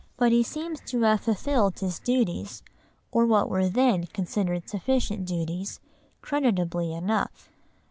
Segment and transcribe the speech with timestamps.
[0.17, 2.63] But he seems to have fulfilled his duties,
[3.11, 5.79] or what were then considered sufficient duties,
[6.23, 7.51] creditably enough.